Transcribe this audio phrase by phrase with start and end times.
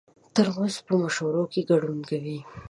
[0.35, 2.37] ترموز په مشورو کې ګډون کوي.